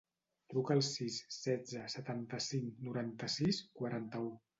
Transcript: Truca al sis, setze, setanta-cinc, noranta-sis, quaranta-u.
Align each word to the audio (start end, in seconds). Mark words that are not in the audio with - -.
Truca 0.51 0.71
al 0.75 0.79
sis, 0.85 1.17
setze, 1.35 1.81
setanta-cinc, 1.95 2.79
noranta-sis, 2.87 3.61
quaranta-u. 3.81 4.33